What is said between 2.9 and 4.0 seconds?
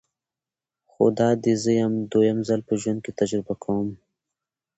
کې تجربه کوم.